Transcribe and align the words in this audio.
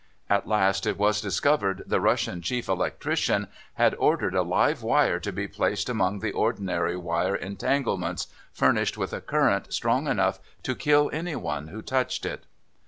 At 0.31 0.47
last 0.47 0.87
it 0.87 0.97
was 0.97 1.21
discovered 1.21 1.83
the 1.85 2.01
Russian 2.01 2.41
chief 2.41 2.67
electrician 2.67 3.47
had 3.75 3.93
ordered 3.93 4.33
a 4.33 4.41
"live" 4.41 4.81
wire 4.81 5.19
to 5.19 5.31
be 5.31 5.47
placed 5.47 5.89
among 5.89 6.21
the 6.21 6.31
ordinary 6.31 6.97
wire 6.97 7.35
entanglements, 7.35 8.25
furnished 8.51 8.97
with 8.97 9.13
a 9.13 9.21
current 9.21 9.71
strong 9.71 10.07
enough 10.07 10.39
to 10.63 10.73
kill 10.73 11.11
anyone 11.13 11.67
who 11.67 11.83
touched 11.83 12.25
it. 12.25 12.45